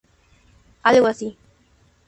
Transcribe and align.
Algo 0.81 1.05
así...". 1.05 1.37